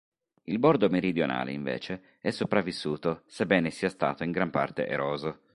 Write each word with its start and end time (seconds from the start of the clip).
Il 0.45 0.57
bordo 0.57 0.89
meridionale, 0.89 1.51
invece, 1.51 2.15
è 2.21 2.31
sopravvissuto, 2.31 3.21
sebbene 3.27 3.69
sia 3.69 3.89
stato 3.89 4.23
in 4.23 4.31
gran 4.31 4.49
parte 4.49 4.87
eroso. 4.87 5.41